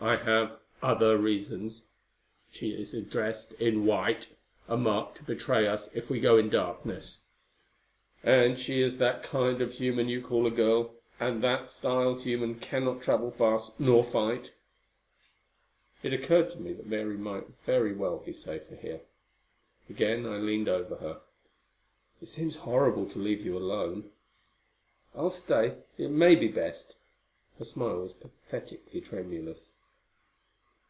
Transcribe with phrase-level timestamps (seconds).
[0.00, 1.82] I have other reasons.
[2.52, 4.28] She is dressed in white
[4.68, 7.24] a mark to betray us if we go in darkness.
[8.22, 12.14] And she is that kind of a human you call a girl and that style
[12.14, 14.52] human cannot travel fast, nor fight."
[16.04, 19.00] It occurred to me that Mary might very well be safer here.
[19.90, 21.22] Again I leaned over her.
[22.22, 24.12] "It seems horrible to leave you alone."
[25.16, 25.78] "I'll stay.
[25.98, 26.94] It may be best."
[27.58, 29.72] Her smile was pathetically tremulous.